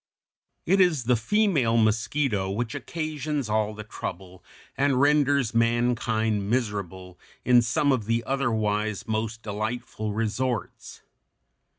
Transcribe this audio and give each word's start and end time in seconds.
]It 0.73 0.81
is 0.81 1.03
the 1.03 1.15
female 1.15 1.77
mosquito 1.77 2.49
which 2.49 2.73
occasions 2.73 3.49
all 3.49 3.75
the 3.75 3.83
trouble 3.83 4.43
and 4.75 4.99
renders 4.99 5.53
mankind 5.53 6.49
miserable 6.49 7.19
in 7.45 7.61
some 7.61 7.91
of 7.91 8.05
the 8.05 8.23
otherwise 8.23 9.07
most 9.07 9.43
delightful 9.43 10.11
resorts. 10.11 11.03